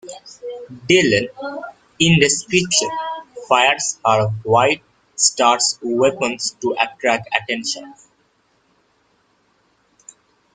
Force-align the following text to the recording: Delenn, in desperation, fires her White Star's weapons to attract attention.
Delenn, 0.89 1.27
in 1.99 2.19
desperation, 2.19 2.89
fires 3.47 3.99
her 4.03 4.29
White 4.43 4.81
Star's 5.15 5.77
weapons 5.83 6.55
to 6.61 6.71
attract 6.79 7.29
attention. 7.39 7.93